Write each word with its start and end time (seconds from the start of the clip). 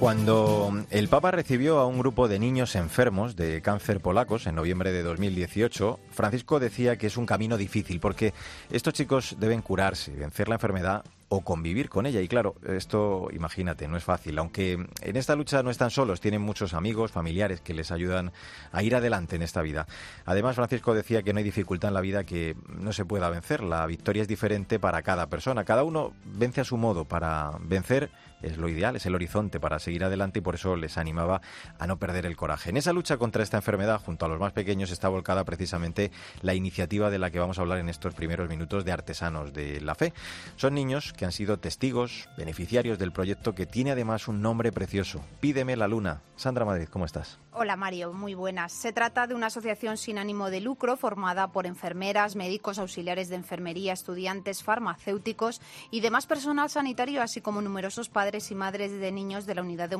Cuando 0.00 0.82
el 0.88 1.08
Papa 1.08 1.30
recibió 1.30 1.78
a 1.78 1.86
un 1.86 1.98
grupo 1.98 2.26
de 2.26 2.38
niños 2.38 2.74
enfermos 2.74 3.36
de 3.36 3.60
cáncer 3.60 4.00
polacos 4.00 4.46
en 4.46 4.54
noviembre 4.54 4.92
de 4.92 5.02
2018, 5.02 6.00
Francisco 6.10 6.58
decía 6.58 6.96
que 6.96 7.06
es 7.06 7.18
un 7.18 7.26
camino 7.26 7.58
difícil 7.58 8.00
porque 8.00 8.32
estos 8.70 8.94
chicos 8.94 9.36
deben 9.38 9.60
curarse, 9.60 10.12
vencer 10.12 10.48
la 10.48 10.54
enfermedad 10.54 11.04
o 11.28 11.42
convivir 11.42 11.90
con 11.90 12.06
ella. 12.06 12.22
Y 12.22 12.28
claro, 12.28 12.54
esto, 12.66 13.28
imagínate, 13.30 13.88
no 13.88 13.98
es 13.98 14.02
fácil. 14.02 14.38
Aunque 14.38 14.72
en 15.02 15.16
esta 15.16 15.36
lucha 15.36 15.62
no 15.62 15.70
están 15.70 15.90
solos, 15.90 16.20
tienen 16.20 16.40
muchos 16.40 16.72
amigos, 16.72 17.12
familiares 17.12 17.60
que 17.60 17.74
les 17.74 17.92
ayudan 17.92 18.32
a 18.72 18.82
ir 18.82 18.96
adelante 18.96 19.36
en 19.36 19.42
esta 19.42 19.60
vida. 19.60 19.86
Además, 20.24 20.56
Francisco 20.56 20.94
decía 20.94 21.22
que 21.22 21.34
no 21.34 21.38
hay 21.38 21.44
dificultad 21.44 21.88
en 21.88 21.94
la 21.94 22.00
vida 22.00 22.24
que 22.24 22.56
no 22.68 22.94
se 22.94 23.04
pueda 23.04 23.28
vencer. 23.28 23.62
La 23.62 23.84
victoria 23.84 24.22
es 24.22 24.28
diferente 24.28 24.80
para 24.80 25.02
cada 25.02 25.28
persona. 25.28 25.64
Cada 25.64 25.84
uno 25.84 26.14
vence 26.24 26.62
a 26.62 26.64
su 26.64 26.78
modo. 26.78 27.04
Para 27.04 27.52
vencer 27.60 28.10
es 28.42 28.56
lo 28.58 28.68
ideal, 28.68 28.96
es 28.96 29.06
el 29.06 29.14
horizonte 29.14 29.60
para 29.60 29.78
seguir 29.78 30.04
adelante 30.04 30.38
y 30.38 30.42
por 30.42 30.54
eso 30.54 30.76
les 30.76 30.98
animaba 30.98 31.40
a 31.78 31.86
no 31.86 31.98
perder 31.98 32.26
el 32.26 32.36
coraje. 32.36 32.70
En 32.70 32.76
esa 32.76 32.92
lucha 32.92 33.16
contra 33.16 33.42
esta 33.42 33.56
enfermedad, 33.56 34.00
junto 34.00 34.26
a 34.26 34.28
los 34.28 34.40
más 34.40 34.52
pequeños, 34.52 34.90
está 34.90 35.08
volcada 35.08 35.44
precisamente 35.44 36.10
la 36.42 36.54
iniciativa 36.54 37.10
de 37.10 37.18
la 37.18 37.30
que 37.30 37.38
vamos 37.38 37.58
a 37.58 37.62
hablar 37.62 37.78
en 37.78 37.88
estos 37.88 38.14
primeros 38.14 38.48
minutos 38.48 38.84
de 38.84 38.92
Artesanos 38.92 39.52
de 39.52 39.80
la 39.80 39.94
Fe. 39.94 40.12
Son 40.56 40.74
niños 40.74 41.12
que 41.12 41.24
han 41.24 41.32
sido 41.32 41.58
testigos, 41.58 42.28
beneficiarios 42.36 42.98
del 42.98 43.12
proyecto 43.12 43.54
que 43.54 43.66
tiene 43.66 43.92
además 43.92 44.28
un 44.28 44.42
nombre 44.42 44.72
precioso, 44.72 45.22
Pídeme 45.40 45.76
la 45.76 45.88
Luna. 45.88 46.20
Sandra 46.36 46.64
Madrid, 46.64 46.88
¿cómo 46.88 47.04
estás? 47.04 47.38
Hola 47.52 47.76
Mario, 47.76 48.12
muy 48.12 48.34
buenas. 48.34 48.72
Se 48.72 48.92
trata 48.92 49.26
de 49.26 49.34
una 49.34 49.48
asociación 49.48 49.96
sin 49.96 50.18
ánimo 50.18 50.50
de 50.50 50.60
lucro 50.60 50.96
formada 50.96 51.48
por 51.48 51.66
enfermeras, 51.66 52.36
médicos, 52.36 52.78
auxiliares 52.78 53.28
de 53.28 53.34
enfermería, 53.34 53.92
estudiantes, 53.92 54.62
farmacéuticos 54.62 55.60
y 55.90 56.00
demás 56.00 56.26
personal 56.26 56.70
sanitario, 56.70 57.20
así 57.22 57.40
como 57.40 57.60
numerosos 57.60 58.08
padres 58.08 58.29
y 58.30 58.54
madres 58.54 58.92
de 58.92 59.10
niños 59.10 59.44
de 59.44 59.56
la 59.56 59.62
unidad 59.62 59.88
de 59.88 59.96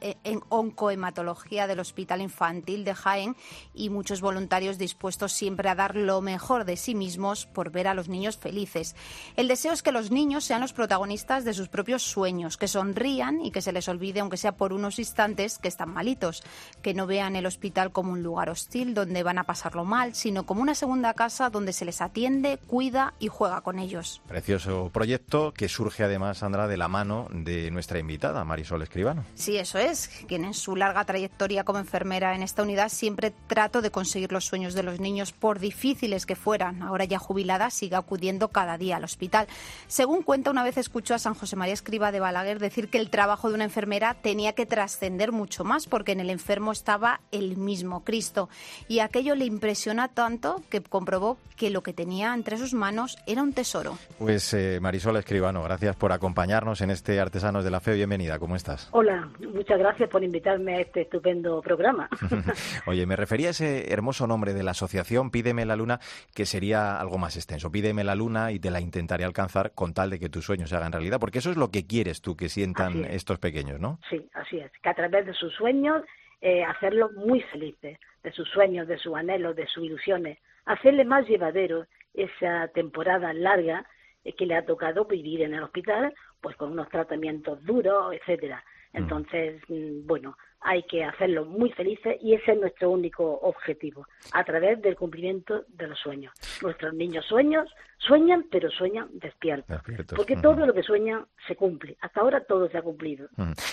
eh, 0.00 0.16
en 0.22 0.40
oncohematología 0.50 1.66
del 1.66 1.80
Hospital 1.80 2.20
Infantil 2.20 2.84
de 2.84 2.94
Jaén 2.94 3.36
y 3.74 3.90
muchos 3.90 4.20
voluntarios 4.20 4.78
dispuestos 4.78 5.32
siempre 5.32 5.68
a 5.68 5.74
dar 5.74 5.96
lo 5.96 6.20
mejor 6.20 6.64
de 6.64 6.76
sí 6.76 6.94
mismos 6.94 7.46
por 7.46 7.72
ver 7.72 7.88
a 7.88 7.94
los 7.94 8.08
niños 8.08 8.36
felices. 8.36 8.94
El 9.34 9.48
deseo 9.48 9.72
es 9.72 9.82
que 9.82 9.90
los 9.90 10.12
niños 10.12 10.44
sean 10.44 10.60
los 10.60 10.72
protagonistas 10.72 11.44
de 11.44 11.54
sus 11.54 11.68
propios 11.68 12.04
sueños, 12.04 12.56
que 12.56 12.68
sonrían 12.68 13.44
y 13.44 13.50
que 13.50 13.62
se 13.62 13.72
les 13.72 13.88
olvide, 13.88 14.20
aunque 14.20 14.36
sea 14.36 14.56
por 14.56 14.72
unos 14.72 15.00
instantes, 15.00 15.58
que 15.58 15.68
están 15.68 15.92
malitos, 15.92 16.44
que 16.82 16.94
no 16.94 17.08
vean 17.08 17.34
el 17.34 17.46
hospital 17.46 17.90
como 17.90 18.12
un 18.12 18.22
lugar 18.22 18.48
hostil 18.48 18.94
donde 18.94 19.24
van 19.24 19.38
a 19.38 19.44
pasarlo 19.44 19.84
mal, 19.84 20.14
sino 20.14 20.46
como 20.46 20.62
una 20.62 20.76
segunda 20.76 21.14
casa 21.14 21.50
donde 21.50 21.72
se 21.72 21.84
les 21.84 22.00
atiende, 22.00 22.58
cuida 22.58 23.14
y 23.18 23.26
juega 23.26 23.60
con 23.62 23.80
ellos. 23.80 24.22
Precioso 24.28 24.90
proyecto 24.92 25.52
que 25.52 25.68
surge 25.68 26.04
además, 26.04 26.38
Sandra, 26.38 26.68
de 26.68 26.76
la 26.76 26.86
mano 26.86 27.26
de 27.32 27.71
nuestra 27.72 27.98
invitada, 27.98 28.44
Marisol 28.44 28.82
Escribano. 28.82 29.24
Sí, 29.34 29.56
eso 29.56 29.78
es. 29.78 30.08
Quien 30.28 30.44
en 30.44 30.54
su 30.54 30.76
larga 30.76 31.04
trayectoria 31.04 31.64
como 31.64 31.78
enfermera 31.78 32.34
en 32.34 32.42
esta 32.42 32.62
unidad 32.62 32.88
siempre 32.88 33.32
trato 33.46 33.82
de 33.82 33.90
conseguir 33.90 34.32
los 34.32 34.44
sueños 34.44 34.74
de 34.74 34.82
los 34.82 35.00
niños, 35.00 35.32
por 35.32 35.58
difíciles 35.58 36.26
que 36.26 36.36
fueran. 36.36 36.82
Ahora 36.82 37.04
ya 37.04 37.18
jubilada, 37.18 37.70
sigue 37.70 37.96
acudiendo 37.96 38.48
cada 38.48 38.78
día 38.78 38.96
al 38.96 39.04
hospital. 39.04 39.46
Según 39.86 40.22
cuenta, 40.22 40.50
una 40.50 40.64
vez 40.64 40.76
escuchó 40.76 41.14
a 41.14 41.18
San 41.18 41.34
José 41.34 41.56
María 41.56 41.74
Escriba 41.74 42.12
de 42.12 42.20
Balaguer 42.20 42.58
decir 42.58 42.88
que 42.88 42.98
el 42.98 43.10
trabajo 43.10 43.48
de 43.48 43.54
una 43.54 43.64
enfermera 43.64 44.14
tenía 44.14 44.52
que 44.52 44.66
trascender 44.66 45.32
mucho 45.32 45.64
más, 45.64 45.86
porque 45.86 46.12
en 46.12 46.20
el 46.20 46.30
enfermo 46.30 46.72
estaba 46.72 47.20
el 47.30 47.56
mismo 47.56 48.04
Cristo. 48.04 48.48
Y 48.88 49.00
aquello 49.00 49.34
le 49.34 49.44
impresiona 49.44 50.08
tanto 50.08 50.62
que 50.70 50.82
comprobó 50.82 51.38
que 51.56 51.70
lo 51.70 51.82
que 51.82 51.92
tenía 51.92 52.34
entre 52.34 52.58
sus 52.58 52.74
manos 52.74 53.18
era 53.26 53.42
un 53.42 53.52
tesoro. 53.52 53.98
Pues 54.18 54.52
eh, 54.54 54.78
Marisol 54.80 55.16
Escribano, 55.16 55.62
gracias 55.62 55.94
por 55.96 56.12
acompañarnos 56.12 56.80
en 56.80 56.90
este 56.90 57.20
De 57.62 57.70
la 57.70 57.80
Fe. 57.80 57.94
Bienvenida, 57.94 58.38
¿cómo 58.38 58.56
estás? 58.56 58.88
Hola, 58.92 59.28
muchas 59.38 59.78
gracias 59.78 60.08
por 60.08 60.24
invitarme 60.24 60.76
a 60.76 60.80
este 60.80 61.02
estupendo 61.02 61.60
programa. 61.62 62.08
Oye, 62.86 63.06
me 63.06 63.16
refería 63.16 63.48
a 63.48 63.50
ese 63.50 63.92
hermoso 63.92 64.26
nombre 64.26 64.52
de 64.54 64.62
la 64.62 64.72
asociación 64.72 65.30
Pídeme 65.30 65.64
la 65.64 65.76
Luna, 65.76 66.00
que 66.34 66.46
sería 66.46 67.00
algo 67.00 67.18
más 67.18 67.36
extenso. 67.36 67.70
Pídeme 67.70 68.04
la 68.04 68.14
Luna 68.14 68.52
y 68.52 68.58
te 68.58 68.70
la 68.70 68.80
intentaré 68.80 69.24
alcanzar 69.24 69.72
con 69.74 69.94
tal 69.94 70.10
de 70.10 70.18
que 70.18 70.28
tus 70.28 70.44
sueños 70.44 70.70
se 70.70 70.76
hagan 70.76 70.92
realidad, 70.92 71.20
porque 71.20 71.38
eso 71.38 71.50
es 71.50 71.56
lo 71.56 71.70
que 71.70 71.86
quieres 71.86 72.20
tú 72.20 72.36
que 72.36 72.48
sientan 72.48 73.04
estos 73.04 73.38
pequeños, 73.38 73.80
¿no? 73.80 73.98
Sí, 74.10 74.28
así 74.34 74.58
es, 74.58 74.70
que 74.82 74.88
a 74.88 74.94
través 74.94 75.26
de 75.26 75.34
sus 75.34 75.54
sueños 75.54 76.02
eh, 76.40 76.64
hacerlos 76.64 77.12
muy 77.12 77.40
felices, 77.42 77.98
de 78.22 78.32
sus 78.32 78.48
sueños, 78.48 78.88
de 78.88 78.98
sus 78.98 79.14
anhelos, 79.14 79.54
de 79.56 79.66
sus 79.66 79.84
ilusiones, 79.84 80.38
hacerle 80.64 81.04
más 81.04 81.26
llevadero 81.28 81.86
esa 82.14 82.68
temporada 82.68 83.32
larga 83.32 83.86
eh, 84.24 84.32
que 84.34 84.46
le 84.46 84.56
ha 84.56 84.64
tocado 84.64 85.04
vivir 85.04 85.42
en 85.42 85.54
el 85.54 85.62
hospital 85.62 86.12
pues 86.42 86.56
con 86.56 86.72
unos 86.72 86.88
tratamientos 86.90 87.64
duros, 87.64 88.14
etcétera. 88.14 88.62
Mm. 88.92 88.96
Entonces, 88.98 89.62
mm, 89.68 90.06
bueno, 90.06 90.36
hay 90.60 90.82
que 90.84 91.04
hacerlos 91.04 91.46
muy 91.48 91.70
felices 91.72 92.16
y 92.20 92.34
ese 92.34 92.52
es 92.52 92.60
nuestro 92.60 92.90
único 92.90 93.24
objetivo, 93.40 94.06
a 94.32 94.44
través 94.44 94.80
del 94.82 94.96
cumplimiento 94.96 95.64
de 95.68 95.88
los 95.88 95.98
sueños. 95.98 96.32
Nuestros 96.60 96.94
niños 96.94 97.24
sueños 97.26 97.68
sueñan, 98.06 98.46
pero 98.50 98.70
sueñan 98.70 99.08
despiertos, 99.12 99.80
porque 100.16 100.36
todo 100.36 100.66
lo 100.66 100.74
que 100.74 100.82
sueñan 100.82 101.26
se 101.46 101.56
cumple. 101.56 101.96
Hasta 102.00 102.20
ahora 102.20 102.44
todo 102.44 102.68
se 102.68 102.78
ha 102.78 102.82
cumplido. 102.82 103.28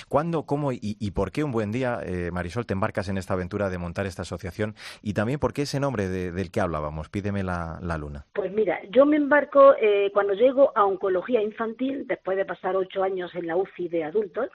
¿Cuándo, 0.08 0.44
cómo 0.44 0.72
y, 0.72 1.12
por 1.12 1.32
qué 1.32 1.44
un 1.44 1.52
buen 1.52 1.72
día, 1.72 2.00
eh, 2.06 2.30
Marisol, 2.32 2.66
te 2.66 2.74
embarcas 2.74 3.10
en 3.10 3.18
esta 3.18 3.34
aventura 3.34 3.70
de 3.70 3.78
montar 3.78 4.06
esta 4.06 4.22
asociación? 4.22 4.76
Y 5.02 5.14
también, 5.14 5.40
¿por 5.40 5.54
qué 5.54 5.64
ese 5.64 5.80
nombre 5.80 6.08
del 6.08 6.52
que 6.52 6.62
hablábamos? 6.62 7.10
Pídeme 7.10 7.44
la, 7.44 7.80
luna. 8.00 8.26
Pues 8.34 8.52
mira, 8.54 8.80
yo 8.92 9.06
me 9.06 9.18
embarco 9.18 9.76
eh, 9.82 10.10
cuando 10.14 10.34
llego 10.34 10.72
a 10.76 10.86
oncología 10.86 11.42
infantil, 11.42 12.06
después 12.08 12.38
de 12.38 12.46
pasar 12.46 12.76
ocho 12.78 13.04
años 13.04 13.34
en 13.36 13.48
la 13.48 13.58
UCI 13.58 13.90
de 13.90 14.04
adultos, 14.04 14.50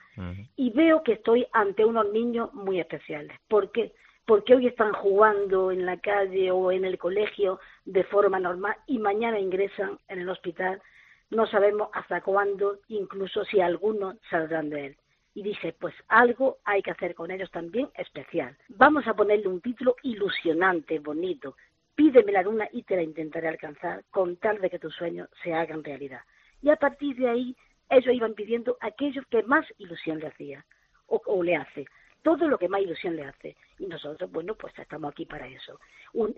y 0.55 0.71
veo 0.71 1.03
que 1.03 1.13
estoy 1.13 1.45
ante 1.51 1.85
unos 1.85 2.11
niños 2.11 2.53
muy 2.53 2.79
especiales. 2.79 3.37
¿Por 3.47 3.71
qué? 3.71 3.93
porque 4.25 4.55
hoy 4.55 4.67
están 4.67 4.93
jugando 4.93 5.71
en 5.71 5.85
la 5.85 5.97
calle 5.97 6.51
o 6.51 6.71
en 6.71 6.83
el 6.83 6.97
colegio 6.97 7.59
de 7.85 8.03
forma 8.03 8.39
normal 8.39 8.75
y 8.87 8.99
mañana 8.99 9.39
ingresan 9.39 9.99
en 10.07 10.19
el 10.19 10.29
hospital. 10.29 10.81
No 11.29 11.47
sabemos 11.47 11.89
hasta 11.93 12.21
cuándo, 12.21 12.79
incluso 12.87 13.45
si 13.45 13.61
algunos 13.61 14.17
saldrán 14.29 14.69
de 14.69 14.87
él. 14.87 14.97
Y 15.33 15.43
dice, 15.43 15.75
pues 15.79 15.93
algo 16.07 16.57
hay 16.63 16.81
que 16.81 16.91
hacer 16.91 17.13
con 17.13 17.29
ellos 17.31 17.51
también 17.51 17.89
especial. 17.95 18.57
Vamos 18.69 19.07
a 19.07 19.13
ponerle 19.13 19.47
un 19.47 19.61
título 19.61 19.95
ilusionante, 20.03 20.99
bonito. 20.99 21.55
Pídeme 21.93 22.31
la 22.31 22.41
luna 22.41 22.67
y 22.71 22.83
te 22.83 22.95
la 22.95 23.03
intentaré 23.03 23.47
alcanzar 23.47 24.03
con 24.09 24.37
tal 24.37 24.59
de 24.59 24.69
que 24.69 24.79
tus 24.79 24.95
sueños 24.95 25.29
se 25.43 25.53
hagan 25.53 25.83
realidad. 25.83 26.21
Y 26.61 26.69
a 26.69 26.77
partir 26.77 27.15
de 27.17 27.29
ahí, 27.29 27.55
ellos 27.89 28.13
iban 28.13 28.33
pidiendo 28.33 28.77
aquello 28.79 29.21
que 29.29 29.43
más 29.43 29.65
ilusión 29.77 30.19
le 30.19 30.27
hacía 30.27 30.65
o, 31.07 31.21
o 31.25 31.43
le 31.43 31.55
hace 31.55 31.85
todo 32.25 32.47
lo 32.47 32.57
que 32.57 32.67
más 32.67 32.81
ilusión 32.81 33.15
le 33.15 33.23
hace. 33.23 33.55
Y 33.79 33.87
nosotros, 33.87 34.31
bueno, 34.31 34.55
pues 34.55 34.73
estamos 34.77 35.11
aquí 35.11 35.25
para 35.25 35.47
eso. 35.47 35.79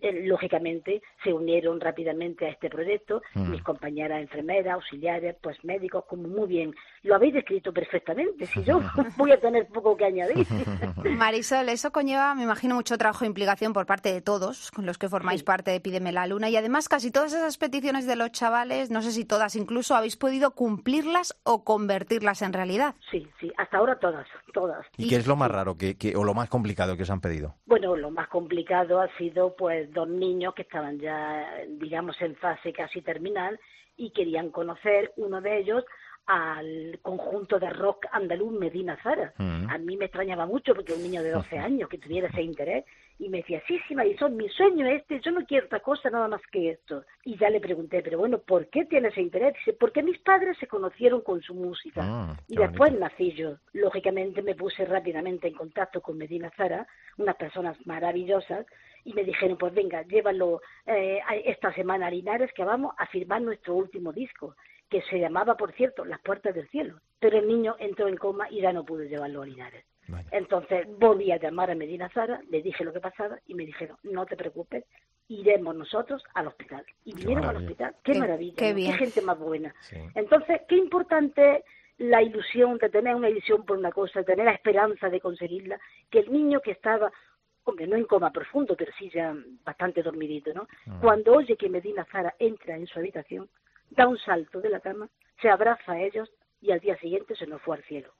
Eh, 0.01 0.23
lógicamente, 0.25 1.01
se 1.23 1.31
unieron 1.31 1.79
rápidamente 1.79 2.45
a 2.45 2.49
este 2.49 2.69
proyecto 2.69 3.21
mm. 3.35 3.51
mis 3.51 3.61
compañeras 3.61 4.21
enfermeras, 4.21 4.73
auxiliares, 4.73 5.35
pues 5.41 5.63
médicos, 5.63 6.05
como 6.05 6.27
muy 6.27 6.47
bien. 6.47 6.75
Lo 7.03 7.15
habéis 7.15 7.35
descrito 7.35 7.71
perfectamente, 7.71 8.45
si 8.47 8.63
yo 8.63 8.79
voy 9.17 9.31
a 9.31 9.39
tener 9.39 9.67
poco 9.67 9.95
que 9.95 10.05
añadir. 10.05 10.47
Marisol, 11.05 11.69
eso 11.69 11.91
conlleva, 11.91 12.33
me 12.33 12.43
imagino, 12.43 12.75
mucho 12.75 12.97
trabajo 12.97 13.23
e 13.23 13.27
implicación 13.27 13.73
por 13.73 13.85
parte 13.85 14.11
de 14.11 14.21
todos, 14.21 14.71
con 14.71 14.85
los 14.85 14.97
que 14.97 15.09
formáis 15.09 15.43
parte 15.43 15.71
de 15.71 15.79
Pídeme 15.79 16.11
la 16.11 16.25
Luna. 16.25 16.49
Y 16.49 16.57
además, 16.57 16.89
casi 16.89 17.11
todas 17.11 17.33
esas 17.33 17.57
peticiones 17.57 18.07
de 18.07 18.15
los 18.15 18.31
chavales, 18.31 18.89
no 18.89 19.01
sé 19.01 19.11
si 19.11 19.25
todas 19.25 19.55
incluso, 19.55 19.95
habéis 19.95 20.17
podido 20.17 20.51
cumplirlas 20.51 21.37
o 21.43 21.63
convertirlas 21.63 22.41
en 22.41 22.53
realidad. 22.53 22.95
Sí, 23.11 23.27
sí, 23.39 23.51
hasta 23.57 23.77
ahora 23.77 23.99
todas, 23.99 24.27
todas. 24.53 24.85
¿Y, 24.97 25.07
qué 25.07 25.17
es 25.17 25.27
lo 25.27 25.35
más 25.35 25.51
raro 25.51 25.77
que, 25.77 25.95
o 26.15 26.23
lo 26.23 26.33
más 26.33 26.49
complicado 26.49 26.97
que 26.97 27.03
os 27.03 27.09
han 27.09 27.21
pedido? 27.27 27.55
Bueno, 27.65 27.95
lo 27.95 28.11
más 28.11 28.27
complicado 28.27 29.01
ha 29.01 29.07
sido 29.17 29.55
pues 29.55 29.91
dos 29.93 30.07
niños 30.07 30.53
que 30.53 30.63
estaban 30.63 30.99
ya, 30.99 31.45
digamos, 31.67 32.19
en 32.21 32.35
fase 32.35 32.73
casi 32.73 33.01
terminal 33.01 33.59
y 33.97 34.11
querían 34.11 34.51
conocer 34.51 35.13
uno 35.17 35.41
de 35.41 35.59
ellos 35.59 35.83
al 36.27 36.99
conjunto 37.01 37.57
de 37.57 37.69
rock 37.69 38.05
andaluz 38.11 38.51
Medina 38.51 38.97
Zara. 39.01 39.33
Mm. 39.37 39.69
A 39.69 39.77
mí 39.77 39.97
me 39.97 40.05
extrañaba 40.05 40.45
mucho 40.45 40.75
porque 40.75 40.93
un 40.93 41.03
niño 41.03 41.23
de 41.23 41.31
12 41.31 41.57
años 41.57 41.89
que 41.89 41.97
tuviera 41.97 42.27
ese 42.27 42.41
interés 42.41 42.85
y 43.19 43.29
me 43.29 43.37
decía, 43.37 43.61
sí, 43.67 43.79
sí, 43.87 43.95
Marisol, 43.95 44.31
mi 44.31 44.47
sueño 44.49 44.85
es 44.85 45.01
este, 45.01 45.19
yo 45.21 45.31
no 45.31 45.45
quiero 45.45 45.65
otra 45.65 45.79
cosa 45.79 46.09
nada 46.09 46.27
más 46.27 46.41
que 46.51 46.69
esto. 46.69 47.03
Y 47.23 47.37
ya 47.37 47.49
le 47.49 47.59
pregunté, 47.59 48.01
pero 48.03 48.19
bueno, 48.19 48.39
¿por 48.39 48.67
qué 48.67 48.85
tiene 48.85 49.07
ese 49.07 49.21
interés? 49.21 49.55
Dice, 49.55 49.73
porque 49.73 50.03
mis 50.03 50.19
padres 50.19 50.57
se 50.59 50.67
conocieron 50.67 51.21
con 51.21 51.41
su 51.41 51.55
música 51.55 52.01
ah, 52.03 52.37
y 52.47 52.55
después 52.55 52.91
nací 52.93 53.31
yo. 53.33 53.57
Lógicamente 53.73 54.41
me 54.43 54.55
puse 54.55 54.85
rápidamente 54.85 55.47
en 55.47 55.55
contacto 55.55 56.01
con 56.01 56.17
Medina 56.17 56.51
Zara, 56.55 56.87
unas 57.17 57.35
personas 57.35 57.75
maravillosas, 57.85 58.65
y 59.03 59.13
me 59.13 59.23
dijeron, 59.23 59.57
pues 59.57 59.73
venga, 59.73 60.03
llévalo 60.03 60.61
eh, 60.85 61.19
esta 61.45 61.73
semana 61.73 62.07
a 62.07 62.11
Linares 62.11 62.51
que 62.53 62.63
vamos 62.63 62.93
a 62.97 63.07
firmar 63.07 63.41
nuestro 63.41 63.75
último 63.75 64.13
disco 64.13 64.55
que 64.89 65.01
se 65.03 65.19
llamaba, 65.19 65.57
por 65.57 65.73
cierto, 65.73 66.05
Las 66.05 66.21
Puertas 66.21 66.53
del 66.53 66.67
Cielo. 66.69 67.01
Pero 67.19 67.39
el 67.39 67.47
niño 67.47 67.75
entró 67.79 68.07
en 68.07 68.17
coma 68.17 68.49
y 68.49 68.61
ya 68.61 68.71
no 68.71 68.85
pudo 68.85 69.03
llevarlo 69.03 69.41
a 69.41 69.45
Linares. 69.45 69.85
Entonces 70.31 70.87
volví 70.97 71.31
a 71.31 71.37
llamar 71.37 71.71
a 71.71 71.75
Medina 71.75 72.09
Zara, 72.09 72.41
le 72.49 72.61
dije 72.61 72.83
lo 72.83 72.93
que 72.93 72.99
pasaba 72.99 73.39
y 73.45 73.53
me 73.53 73.65
dijeron, 73.65 73.97
no 74.03 74.25
te 74.25 74.37
preocupes, 74.37 74.85
iremos 75.27 75.75
nosotros 75.75 76.23
al 76.33 76.47
hospital. 76.47 76.85
Y 77.03 77.13
vinieron 77.13 77.45
al 77.45 77.57
hospital. 77.57 77.95
Qué, 78.03 78.17
maravilla, 78.17 78.55
qué, 78.55 78.73
gente 78.93 79.21
más 79.21 79.37
buena. 79.37 79.73
Entonces, 80.15 80.61
qué 80.67 80.75
importante 80.75 81.63
la 81.97 82.21
ilusión 82.21 82.77
de 82.77 82.89
tener 82.89 83.15
una 83.15 83.29
ilusión 83.29 83.65
por 83.65 83.77
una 83.77 83.91
cosa, 83.91 84.19
de 84.19 84.25
tener 84.25 84.45
la 84.45 84.53
esperanza 84.53 85.09
de 85.09 85.19
conseguirla, 85.19 85.79
que 86.09 86.19
el 86.19 86.31
niño 86.31 86.61
que 86.61 86.71
estaba, 86.71 87.11
hombre, 87.63 87.87
no 87.87 87.95
en 87.95 88.05
coma 88.05 88.31
profundo, 88.31 88.75
pero 88.77 88.91
sí 88.97 89.09
ya 89.09 89.35
bastante 89.65 90.03
dormidito, 90.03 90.53
¿no? 90.53 90.67
Ah. 90.87 90.99
Cuando 91.01 91.33
oye 91.33 91.57
que 91.57 91.69
Medina 91.69 92.05
Zara 92.05 92.35
entra 92.39 92.77
en 92.77 92.87
su 92.87 92.99
habitación, 92.99 93.49
da 93.89 94.07
un 94.07 94.17
salto 94.19 94.61
de 94.61 94.69
la 94.69 94.79
cama, 94.79 95.09
se 95.41 95.49
abraza 95.49 95.93
a 95.93 96.01
ellos 96.01 96.31
y 96.61 96.71
al 96.71 96.79
día 96.79 96.97
siguiente 96.97 97.35
se 97.35 97.47
nos 97.47 97.61
fue 97.61 97.77
al 97.77 97.83
cielo. 97.83 98.11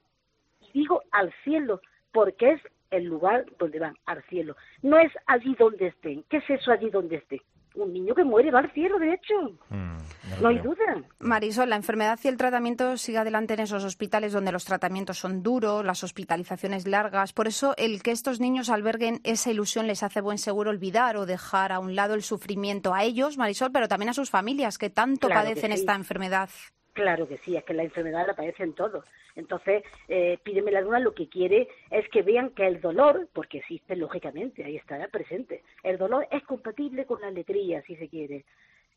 Digo 0.72 1.02
al 1.12 1.32
cielo 1.44 1.80
porque 2.12 2.52
es 2.52 2.62
el 2.90 3.04
lugar 3.04 3.44
donde 3.58 3.78
van, 3.78 3.94
al 4.06 4.22
cielo. 4.24 4.56
No 4.82 4.98
es 4.98 5.12
allí 5.26 5.54
donde 5.58 5.88
estén. 5.88 6.24
¿Qué 6.30 6.38
es 6.38 6.50
eso 6.50 6.72
allí 6.72 6.90
donde 6.90 7.16
estén? 7.16 7.40
un 7.78 7.92
niño 7.92 8.14
que 8.14 8.24
muere 8.24 8.50
va 8.50 8.60
al 8.60 8.72
cielo, 8.72 8.98
de 8.98 9.14
hecho. 9.14 9.34
Mm, 9.68 10.42
no 10.42 10.48
hay 10.48 10.58
duda. 10.58 11.02
Marisol, 11.20 11.70
la 11.70 11.76
enfermedad 11.76 12.18
y 12.22 12.28
el 12.28 12.36
tratamiento 12.36 12.96
sigue 12.96 13.18
adelante 13.18 13.54
en 13.54 13.60
esos 13.60 13.84
hospitales 13.84 14.32
donde 14.32 14.52
los 14.52 14.64
tratamientos 14.64 15.18
son 15.18 15.42
duros, 15.42 15.84
las 15.84 16.02
hospitalizaciones 16.04 16.86
largas. 16.86 17.32
Por 17.32 17.46
eso, 17.46 17.74
el 17.76 18.02
que 18.02 18.10
estos 18.10 18.40
niños 18.40 18.70
alberguen 18.70 19.20
esa 19.24 19.50
ilusión 19.50 19.86
les 19.86 20.02
hace 20.02 20.20
buen 20.20 20.38
seguro 20.38 20.70
olvidar 20.70 21.16
o 21.16 21.26
dejar 21.26 21.72
a 21.72 21.78
un 21.78 21.94
lado 21.94 22.14
el 22.14 22.22
sufrimiento 22.22 22.94
a 22.94 23.04
ellos, 23.04 23.38
Marisol, 23.38 23.72
pero 23.72 23.88
también 23.88 24.10
a 24.10 24.14
sus 24.14 24.30
familias 24.30 24.78
que 24.78 24.90
tanto 24.90 25.28
padecen 25.28 25.72
esta 25.72 25.94
enfermedad. 25.94 26.50
Claro 26.92 27.28
que 27.28 27.38
sí, 27.38 27.56
es 27.56 27.62
que 27.64 27.74
la 27.74 27.84
enfermedad 27.84 28.26
la 28.26 28.34
padecen 28.34 28.72
todos. 28.74 29.04
Entonces, 29.38 29.84
eh, 30.08 30.36
Pídeme 30.42 30.72
la 30.72 30.80
Luna 30.80 30.98
lo 30.98 31.14
que 31.14 31.28
quiere 31.28 31.68
es 31.90 32.08
que 32.08 32.22
vean 32.22 32.50
que 32.50 32.66
el 32.66 32.80
dolor, 32.80 33.28
porque 33.32 33.58
existe 33.58 33.94
lógicamente, 33.94 34.64
ahí 34.64 34.76
estará 34.76 35.06
presente, 35.06 35.62
el 35.84 35.96
dolor 35.96 36.26
es 36.32 36.42
compatible 36.42 37.06
con 37.06 37.20
la 37.20 37.28
alegría, 37.28 37.80
si 37.82 37.94
se 37.94 38.08
quiere. 38.08 38.44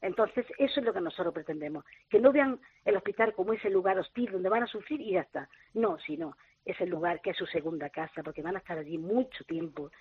Entonces, 0.02 0.48
eso 0.58 0.80
es 0.80 0.86
lo 0.86 0.94
que 0.94 1.00
nosotros 1.00 1.32
pretendemos, 1.32 1.86
que 2.10 2.20
no 2.20 2.32
vean 2.32 2.60
el 2.86 2.98
hospital 2.98 3.36
como 3.36 3.54
ese 3.54 3.70
lugar 3.70 4.00
hostil 4.00 4.32
donde 4.32 4.50
van 4.50 4.64
a 4.64 4.68
sufrir 4.68 5.00
y 5.00 5.12
ya 5.12 5.22
está. 5.22 5.48
No, 5.76 6.00
sino 6.00 6.36
es 6.66 6.82
el 6.82 6.90
lugar 6.90 7.22
que 7.22 7.30
es 7.30 7.38
su 7.38 7.46
segunda 7.46 7.92
casa, 7.92 8.24
porque 8.24 8.42
van 8.42 8.56
a 8.56 8.60
estar 8.60 8.80
allí 8.80 8.98
mucho 8.98 9.44
tiempo 9.44 9.92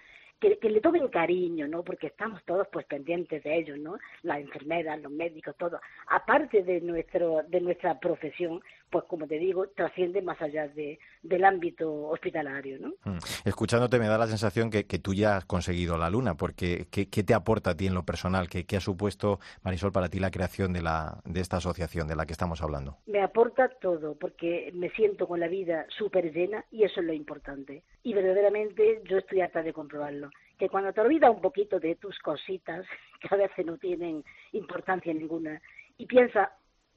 que, 0.40 0.70
le 0.70 0.80
tomen 0.80 1.08
cariño, 1.08 1.68
¿no? 1.68 1.82
Porque 1.82 2.08
estamos 2.08 2.42
todos 2.44 2.66
pues 2.72 2.86
pendientes 2.86 3.44
de 3.44 3.58
ellos, 3.58 3.78
¿no? 3.78 3.96
Las 4.22 4.40
enfermeras, 4.40 5.00
los 5.00 5.12
médicos, 5.12 5.54
todo. 5.58 5.80
Aparte 6.08 6.62
de 6.62 6.80
nuestro 6.80 7.42
de 7.46 7.60
nuestra 7.60 8.00
profesión, 8.00 8.62
pues 8.88 9.04
como 9.04 9.26
te 9.26 9.38
digo, 9.38 9.68
trasciende 9.68 10.22
más 10.22 10.40
allá 10.40 10.66
de, 10.68 10.98
del 11.22 11.44
ámbito 11.44 12.08
hospitalario, 12.08 12.78
¿no? 12.80 12.88
Mm. 13.04 13.18
Escuchándote 13.44 13.98
me 13.98 14.08
da 14.08 14.18
la 14.18 14.26
sensación 14.26 14.70
que, 14.70 14.86
que 14.86 14.98
tú 14.98 15.14
ya 15.14 15.36
has 15.36 15.44
conseguido 15.44 15.96
la 15.98 16.10
luna, 16.10 16.34
porque 16.34 16.86
¿qué, 16.90 17.08
¿qué, 17.08 17.22
te 17.22 17.34
aporta 17.34 17.70
a 17.70 17.76
ti 17.76 17.86
en 17.86 17.94
lo 17.94 18.04
personal? 18.04 18.48
¿Qué, 18.48 18.64
¿Qué 18.64 18.76
ha 18.76 18.80
supuesto, 18.80 19.38
Marisol, 19.62 19.92
para 19.92 20.08
ti 20.08 20.18
la 20.18 20.30
creación 20.30 20.72
de, 20.72 20.82
la, 20.82 21.20
de 21.24 21.40
esta 21.40 21.58
asociación 21.58 22.08
de 22.08 22.16
la 22.16 22.26
que 22.26 22.32
estamos 22.32 22.62
hablando? 22.62 22.96
Me 23.06 23.22
aporta 23.22 23.68
todo, 23.80 24.14
porque 24.14 24.70
me 24.74 24.90
siento 24.90 25.28
con 25.28 25.38
la 25.38 25.48
vida 25.48 25.86
súper 25.96 26.32
llena 26.32 26.64
y 26.70 26.84
eso 26.84 27.00
es 27.00 27.06
lo 27.06 27.12
importante. 27.12 27.82
Y 28.02 28.14
verdaderamente 28.14 29.02
yo 29.08 29.18
estoy 29.18 29.42
harta 29.42 29.62
de 29.62 29.72
comprobarlo 29.72 30.29
que 30.60 30.68
cuando 30.68 30.92
te 30.92 31.00
olvidas 31.00 31.30
un 31.30 31.40
poquito 31.40 31.80
de 31.80 31.96
tus 31.96 32.18
cositas, 32.18 32.86
que 33.20 33.34
a 33.34 33.38
veces 33.38 33.64
no 33.64 33.78
tienen 33.78 34.22
importancia 34.52 35.12
ninguna, 35.12 35.60
y 35.96 36.04
piensas 36.04 36.50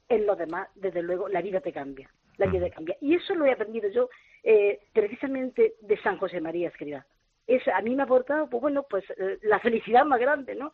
en 0.08 0.26
lo 0.26 0.36
demás, 0.36 0.68
desde 0.74 1.02
luego 1.02 1.28
la 1.28 1.40
vida 1.40 1.60
te 1.60 1.72
cambia, 1.72 2.10
la 2.36 2.46
vida 2.46 2.66
te 2.66 2.72
cambia. 2.72 2.96
Y 3.00 3.14
eso 3.14 3.34
lo 3.34 3.46
he 3.46 3.52
aprendido 3.52 3.88
yo 3.88 4.10
eh, 4.42 4.80
precisamente 4.92 5.76
de 5.80 5.96
San 6.02 6.18
José 6.18 6.42
María 6.42 6.68
Escribá 6.68 7.06
es, 7.46 7.62
a 7.68 7.80
mí 7.82 7.94
me 7.94 8.02
ha 8.02 8.04
aportado, 8.04 8.48
pues 8.48 8.60
bueno, 8.60 8.84
pues 8.88 9.04
eh, 9.10 9.38
la 9.42 9.58
felicidad 9.60 10.04
más 10.04 10.20
grande, 10.20 10.54
¿no? 10.54 10.72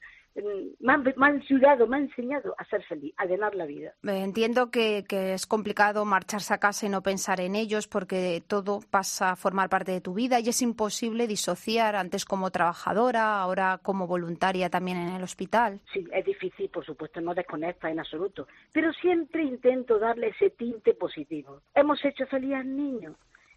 Me 0.78 0.92
han, 0.92 1.02
me 1.02 1.26
han, 1.26 1.40
ayudado, 1.40 1.88
me 1.88 1.96
ha 1.96 2.00
enseñado 2.00 2.54
a 2.56 2.64
ser 2.66 2.84
feliz, 2.84 3.12
a 3.16 3.26
llenar 3.26 3.56
la 3.56 3.66
vida. 3.66 3.94
Entiendo 4.04 4.70
que, 4.70 5.04
que, 5.08 5.34
es 5.34 5.44
complicado 5.44 6.04
marcharse 6.04 6.54
a 6.54 6.58
casa 6.58 6.86
y 6.86 6.88
no 6.88 7.02
pensar 7.02 7.40
en 7.40 7.56
ellos 7.56 7.88
porque 7.88 8.40
todo 8.46 8.78
pasa 8.90 9.32
a 9.32 9.36
formar 9.36 9.68
parte 9.68 9.90
de 9.90 10.00
tu 10.00 10.14
vida 10.14 10.38
y 10.38 10.48
es 10.48 10.62
imposible 10.62 11.26
disociar 11.26 11.96
antes 11.96 12.24
como 12.24 12.50
trabajadora, 12.50 13.40
ahora 13.40 13.80
como 13.82 14.06
voluntaria 14.06 14.70
también 14.70 14.98
en 14.98 15.16
el 15.16 15.22
hospital. 15.24 15.80
Sí, 15.92 16.06
es 16.12 16.24
difícil, 16.24 16.70
por 16.70 16.86
supuesto, 16.86 17.20
no 17.20 17.34
desconecta 17.34 17.90
en 17.90 17.98
absoluto, 17.98 18.46
pero 18.72 18.92
siempre 18.92 19.42
intento 19.42 19.98
darle 19.98 20.28
ese 20.28 20.50
tinte 20.50 20.94
positivo. 20.94 21.62
Hemos 21.74 22.04
hecho 22.04 22.24
feliz 22.26 22.54
al 22.54 22.76
niño, 22.76 23.16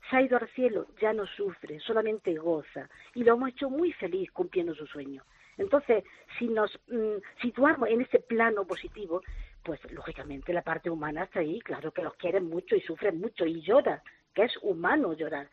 se 0.09 0.15
ha 0.15 0.21
ido 0.21 0.37
al 0.37 0.47
cielo, 0.49 0.87
ya 1.01 1.13
no 1.13 1.25
sufre, 1.25 1.79
solamente 1.79 2.35
goza. 2.35 2.89
Y 3.15 3.23
lo 3.23 3.33
hemos 3.33 3.49
hecho 3.49 3.69
muy 3.69 3.91
feliz 3.93 4.31
cumpliendo 4.31 4.75
su 4.75 4.85
sueño. 4.87 5.23
Entonces, 5.57 6.03
si 6.37 6.47
nos 6.47 6.71
mm, 6.87 7.17
situamos 7.41 7.89
en 7.89 8.01
ese 8.01 8.19
plano 8.19 8.65
positivo, 8.65 9.21
pues 9.63 9.79
lógicamente 9.91 10.51
la 10.51 10.61
parte 10.61 10.89
humana 10.89 11.23
está 11.23 11.39
ahí, 11.39 11.59
claro 11.61 11.91
que 11.91 12.01
los 12.01 12.15
quieren 12.15 12.49
mucho 12.49 12.75
y 12.75 12.81
sufren 12.81 13.19
mucho 13.19 13.45
y 13.45 13.61
lloran, 13.61 14.01
que 14.33 14.43
es 14.43 14.53
humano 14.61 15.13
llorar. 15.13 15.49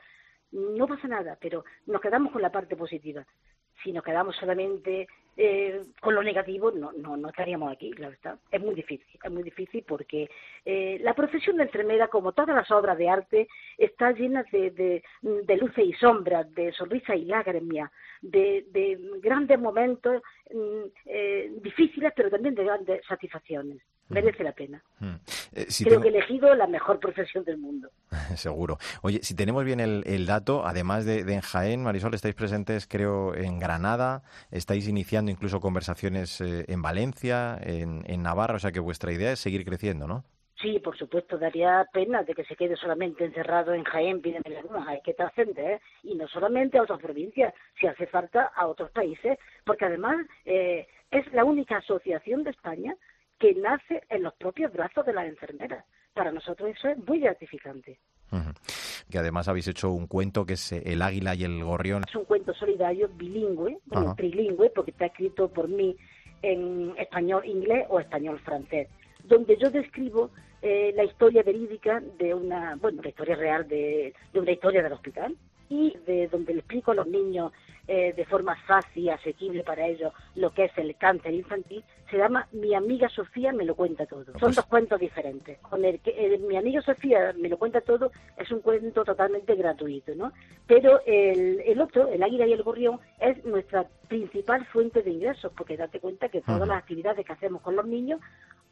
No 0.53 0.89
pasa 0.89 1.07
nada, 1.07 1.39
pero 1.41 1.65
nos 1.87 2.01
quedamos 2.01 2.33
con 2.33 2.43
la 2.43 2.51
parte 2.51 2.75
positiva 2.77 3.25
si 3.83 3.93
nos 3.93 4.05
quedamos 4.05 4.37
solamente 4.37 5.09
eh, 5.37 5.85
con 6.01 6.15
lo 6.15 6.23
negativo, 6.23 6.71
no, 6.71 6.93
no, 6.93 7.17
no 7.17 7.29
estaríamos 7.29 7.73
aquí, 7.73 7.91
claro 7.93 8.13
está. 8.13 8.37
Es 8.51 8.61
muy 8.61 8.75
difícil, 8.75 9.19
es 9.23 9.31
muy 9.31 9.43
difícil 9.43 9.85
porque 9.87 10.29
eh, 10.65 10.99
la 11.03 11.15
profesión 11.15 11.57
de 11.57 11.63
enfermera, 11.63 12.09
como 12.09 12.33
todas 12.33 12.55
las 12.55 12.71
obras 12.71 12.99
de 12.99 13.09
arte, 13.09 13.49
está 13.79 14.13
llena 14.13 14.45
de, 14.53 14.71
de, 15.23 15.57
luces 15.57 15.85
y 15.87 15.93
sombras, 15.95 16.53
de 16.55 16.73
sonrisas 16.73 17.17
y 17.17 17.25
lágrimas, 17.25 17.91
de, 18.21 18.67
de 18.71 18.99
grandes 19.23 19.59
momentos 19.59 20.23
mm, 20.53 20.83
eh, 21.07 21.51
difíciles, 21.63 22.13
pero 22.15 22.31
también 22.31 22.55
de 22.55 22.65
grandes 22.65 23.07
satisfacciones. 23.07 23.81
Mm. 24.11 24.15
Merece 24.15 24.45
la 24.45 24.53
pena. 24.53 24.83
Mm. 24.99 25.15
Eh, 25.55 25.67
Creo 25.85 26.01
que 26.01 26.09
he 26.09 26.11
elegido 26.11 26.55
la 26.55 26.67
mejor 26.67 27.01
profesión 27.01 27.45
del 27.45 27.59
mundo. 27.59 27.91
Seguro. 28.37 28.79
Oye, 29.03 29.21
si 29.23 29.35
tenemos 29.35 29.65
bien 29.65 29.81
el, 29.81 30.27
dato, 30.27 30.67
además 30.67 31.05
de, 31.07 31.21
en 31.21 31.41
Jaén, 31.41 31.83
Marisol, 31.83 32.15
estáis 32.15 32.35
presentes, 32.35 32.87
creo, 32.87 33.35
en 33.35 33.59
Granada, 33.59 34.23
estáis 34.51 34.87
iniciando 34.89 35.31
incluso 35.31 35.61
conversaciones 35.61 36.41
eh, 36.41 36.65
en 36.69 36.83
Valencia, 36.83 37.59
en, 37.63 38.03
en 38.07 38.23
Navarra, 38.23 38.57
o 38.57 38.59
sea 38.59 38.73
que 38.73 38.81
vuestra 38.81 39.13
idea 39.13 39.33
es 39.33 39.41
seguir 39.41 39.65
creciendo, 39.65 40.07
¿no? 40.07 40.25
Sí, 40.61 40.79
por 40.79 40.97
supuesto, 40.99 41.39
daría 41.39 41.87
pena 41.91 42.23
de 42.23 42.35
que 42.35 42.45
se 42.45 42.55
quede 42.55 42.77
solamente 42.77 43.25
encerrado 43.25 43.73
en 43.73 43.85
Jaén, 43.85 44.21
pídeme 44.21 44.51
la 44.51 44.85
hay 44.87 45.01
que 45.01 45.15
trascender, 45.15 45.73
¿eh? 45.73 45.81
y 46.03 46.15
no 46.17 46.29
solamente 46.29 46.77
a 46.77 46.83
otras 46.83 47.01
provincias, 47.01 47.55
si 47.81 47.87
hace 47.87 48.07
falta 48.07 48.53
a 48.55 48.67
otros 48.67 48.91
países, 48.91 49.39
porque 49.65 49.87
además 49.87 50.27
eh, 50.45 50.87
es 51.11 51.33
la 51.33 51.45
única 51.45 51.79
asociación 51.79 52.45
de 52.45 52.51
España 52.51 52.95
que 53.41 53.55
nace 53.55 54.03
en 54.11 54.23
los 54.23 54.35
propios 54.35 54.73
brazos 54.73 55.05
de 55.07 55.15
las 55.15 55.27
enfermeras. 55.27 55.85
Para 56.13 56.31
nosotros 56.31 56.71
eso 56.71 56.89
es 56.89 56.99
muy 56.99 57.21
gratificante. 57.21 57.99
Que 59.11 59.19
además 59.19 59.49
habéis 59.49 59.67
hecho 59.67 59.91
un 59.91 60.07
cuento 60.07 60.47
que 60.47 60.53
es 60.53 60.71
eh, 60.71 60.83
El 60.85 61.03
águila 61.03 61.35
y 61.35 61.43
el 61.43 61.65
gorrión. 61.65 62.05
Es 62.07 62.15
un 62.15 62.27
cuento 62.27 62.55
solidario 62.55 63.09
bilingüe, 63.09 63.79
trilingüe, 64.17 64.71
porque 64.71 64.93
está 64.93 65.07
escrito 65.07 65.49
por 65.49 65.69
mí 65.69 65.97
en 66.43 66.95
español 66.97 67.45
inglés 67.45 67.87
o 67.89 67.99
español 67.99 68.39
francés, 68.41 68.89
donde 69.25 69.57
yo 69.57 69.71
describo 69.71 70.31
eh, 70.63 70.93
la 70.95 71.05
historia 71.05 71.43
verídica 71.43 72.01
de 72.19 72.35
una, 72.35 72.77
bueno, 72.77 73.03
la 73.03 73.09
historia 73.09 73.35
real 73.35 73.67
de, 73.67 74.15
de 74.33 74.41
una 74.41 74.53
historia 74.53 74.83
del 74.83 74.93
hospital 74.93 75.35
y 75.71 75.97
de 76.05 76.29
donde 76.29 76.53
le 76.53 76.59
explico 76.59 76.91
a 76.91 76.97
los 76.97 77.07
niños 77.07 77.53
eh, 77.87 78.13
de 78.13 78.25
forma 78.27 78.57
fácil 78.67 79.05
y 79.05 79.09
asequible 79.09 79.65
para 79.65 79.87
ellos 79.87 80.13
lo 80.35 80.53
que 80.53 80.65
es 80.67 80.73
el 80.77 80.95
cáncer 80.97 81.33
infantil, 81.33 81.83
se 82.11 82.19
llama 82.19 82.47
Mi 82.53 82.75
amiga 82.75 83.09
Sofía 83.09 83.53
me 83.53 83.65
lo 83.65 83.75
cuenta 83.75 84.05
todo. 84.05 84.25
Son 84.25 84.41
pues 84.41 84.57
dos 84.57 84.67
cuentos 84.67 85.01
diferentes. 85.01 85.59
Con 85.59 85.85
el 85.85 86.01
que 86.01 86.39
Mi 86.47 86.57
amiga 86.57 86.83
Sofía 86.83 87.33
me 87.39 87.49
lo 87.49 87.57
cuenta 87.57 87.81
todo 87.81 88.11
es 88.37 88.51
un 88.51 88.61
cuento 88.61 89.05
totalmente 89.05 89.55
gratuito, 89.55 90.15
¿no? 90.15 90.33
Pero 90.67 91.01
el, 91.07 91.61
el 91.61 91.81
otro, 91.81 92.09
El 92.09 92.23
águila 92.23 92.47
y 92.47 92.53
el 92.53 92.63
gorrión, 92.63 93.01
es 93.21 93.45
nuestra 93.45 93.87
principal 94.09 94.67
fuente 94.67 95.03
de 95.03 95.11
ingresos, 95.11 95.53
porque 95.57 95.77
date 95.77 96.01
cuenta 96.01 96.29
que 96.29 96.43
todas 96.43 96.67
las 96.67 96.79
actividades 96.79 97.25
que 97.25 97.33
hacemos 97.33 97.63
con 97.63 97.77
los 97.77 97.87
niños 97.87 98.21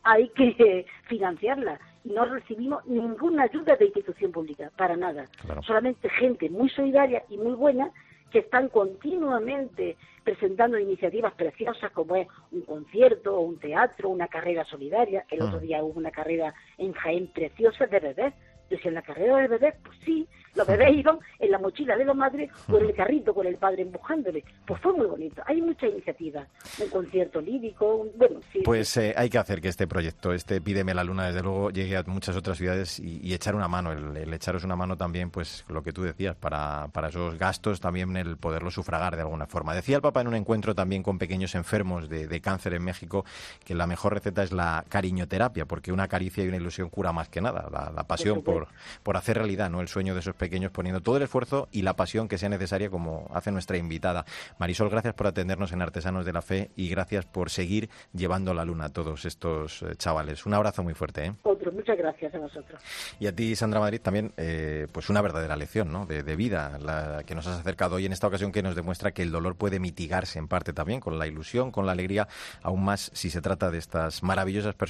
hay 0.09 0.29
que 0.31 0.87
financiarlas 1.09 1.81
y 2.05 2.11
no 2.11 2.25
recibimos 2.25 2.85
ninguna 2.87 3.45
ayuda 3.45 3.77
de 3.77 3.87
institución 3.87 4.33
pública, 4.33 4.71
para 4.77 4.97
nada. 4.97 5.27
Solamente 5.67 6.09
gente 6.09 6.49
muy 6.49 6.69
solidaria 6.71 7.23
y 7.29 7.37
muy 7.37 7.55
buena 7.55 7.91
que 8.31 8.41
están 8.41 8.69
continuamente 8.69 9.97
presentando 10.23 10.79
iniciativas 10.79 11.33
preciosas 11.35 11.91
como 11.93 12.17
es 12.17 12.29
un 12.53 12.63
concierto 12.63 13.41
un 13.41 13.59
teatro, 13.59 14.11
una 14.11 14.29
carrera 14.29 14.65
solidaria. 14.65 15.25
El 15.31 15.43
otro 15.43 15.59
mm. 15.59 15.63
día 15.63 15.83
hubo 15.83 15.99
una 15.99 16.11
carrera 16.11 16.55
en 16.77 16.93
Jaén 16.93 17.29
preciosa 17.29 17.87
de 17.87 18.01
bebés. 18.01 18.35
Yo 18.71 18.77
en 18.85 18.95
la 18.95 19.03
carrera 19.03 19.39
de 19.39 19.49
bebés, 19.49 19.75
pues 19.83 19.97
sí, 20.05 20.29
Los 20.55 20.67
bebés 20.67 20.97
iban 20.97 21.19
en 21.39 21.51
la 21.51 21.59
mochila 21.59 21.97
de 21.97 22.05
la 22.05 22.15
madre 22.15 22.51
con 22.67 22.85
el 22.85 22.95
carrito 22.95 23.33
con 23.33 23.47
el 23.47 23.57
padre 23.57 23.83
empujándole. 23.83 24.45
Pues 24.67 24.81
fue 24.81 24.93
muy 24.93 25.07
bonito. 25.07 25.43
Hay 25.47 25.63
muchas 25.63 25.91
iniciativas. 25.91 26.49
Un 26.83 26.89
concierto 26.89 27.41
lírico, 27.41 28.07
bueno, 28.17 28.41
sí. 28.53 28.63
Pues 28.65 28.97
eh, 28.97 29.15
hay 29.17 29.31
que 29.31 29.39
hacer 29.39 29.61
que 29.61 29.69
este 29.69 29.87
proyecto, 29.87 30.33
este 30.33 30.61
Pídeme 30.61 30.95
la 30.95 31.05
Luna, 31.05 31.27
desde 31.27 31.43
luego, 31.43 31.71
llegue 31.71 31.97
a 31.97 32.03
muchas 32.05 32.37
otras 32.37 32.59
ciudades 32.59 32.99
y, 32.99 33.33
echar 33.33 33.55
una 33.55 33.69
mano, 33.69 33.93
el, 33.93 34.33
echaros 34.35 34.65
una 34.65 34.75
mano 34.75 34.97
también, 34.97 35.31
pues 35.31 35.65
lo 35.69 35.83
que 35.83 35.93
tú 35.93 36.03
decías, 36.03 36.35
para, 36.35 36.89
para 36.93 37.09
esos 37.09 37.39
gastos 37.39 37.81
también 37.81 38.17
el 38.17 38.37
poderlo 38.37 38.71
sufragar 38.71 39.15
de 39.15 39.23
alguna 39.23 39.47
forma. 39.47 39.75
Decía 39.75 39.97
el 39.97 40.03
Papa 40.03 40.21
en 40.21 40.29
un 40.29 40.35
encuentro 40.35 40.75
también 40.75 41.03
con 41.03 41.19
pequeños 41.19 41.55
enfermos 41.55 42.09
de, 42.09 42.27
de 42.27 42.41
cáncer 42.41 42.75
en 42.75 42.83
México 42.83 43.25
que 43.65 43.75
la 43.75 43.87
mejor 43.87 44.15
receta 44.15 44.43
es 44.43 44.53
la 44.53 44.85
cariñoterapia, 44.89 45.67
porque 45.67 45.93
una 45.93 46.09
caricia 46.09 46.45
y 46.45 46.49
una 46.49 46.57
ilusión 46.57 46.91
cura 46.91 47.13
más 47.13 47.29
que 47.29 47.41
nada, 47.41 47.69
la, 47.71 48.05
pasión 48.05 48.43
por, 48.43 48.58
por 49.03 49.17
hacer 49.17 49.39
realidad 49.39 49.71
¿no? 49.71 49.81
el 49.81 49.89
sueño 49.89 50.15
de 50.15 50.21
esos 50.21 50.35
pequeños, 50.35 50.73
poniendo 50.73 51.01
todo 51.01 51.17
el 51.17 51.23
esfuerzo 51.23 51.69
y 51.71 51.83
la 51.83 51.95
pasión 51.95 52.29
que 52.29 52.39
sea 52.39 52.49
necesaria, 52.49 52.91
como 52.91 53.31
hace 53.33 53.53
nuestra 53.53 53.77
invitada. 53.77 54.25
Marisol, 54.59 54.91
gracias 54.91 55.15
por 55.15 55.27
atendernos 55.27 55.73
en 55.73 55.83
Artesanos 55.83 56.25
de 56.25 56.33
la 56.33 56.43
Fe 56.43 56.71
y 56.77 56.89
gracias 56.89 57.27
por 57.27 57.51
seguir 57.51 57.91
llevando 58.13 58.55
la 58.55 58.65
luna 58.65 58.87
a 58.87 58.89
todos 58.89 59.25
estos 59.25 59.83
eh, 59.83 59.97
chavales. 59.97 60.47
Un 60.47 60.55
abrazo 60.55 60.83
muy 60.83 60.95
fuerte. 60.95 61.27
¿eh? 61.27 61.35
Otro, 61.43 61.73
muchas 61.73 61.97
gracias 61.97 62.35
a 62.35 62.39
vosotros. 62.39 62.81
Y 63.21 63.27
a 63.27 63.35
ti, 63.35 63.55
Sandra 63.55 63.81
Madrid, 63.81 64.01
también 64.01 64.33
eh, 64.37 64.87
pues 64.93 65.09
una 65.11 65.21
verdadera 65.21 65.57
lección 65.57 65.93
¿no? 65.93 66.07
de, 66.07 66.23
de 66.23 66.37
vida 66.37 66.79
la 66.79 67.23
que 67.25 67.35
nos 67.35 67.47
has 67.47 67.61
acercado 67.61 67.97
hoy 67.97 68.07
en 68.07 68.13
esta 68.13 68.27
ocasión 68.27 68.53
que 68.53 68.63
nos 68.63 68.75
demuestra 68.75 69.13
que 69.13 69.23
el 69.23 69.31
dolor 69.31 69.57
puede 69.57 69.81
mitigarse 69.81 70.39
en 70.39 70.49
parte 70.49 70.73
también 70.73 71.01
con 71.01 71.19
la 71.19 71.27
ilusión, 71.27 71.71
con 71.71 71.87
la 71.87 71.93
alegría, 71.93 72.29
aún 72.63 72.85
más 72.85 73.11
si 73.15 73.31
se 73.31 73.41
trata 73.41 73.71
de 73.71 73.79
estas 73.79 74.23
maravillosas 74.23 74.75
personas 74.75 74.89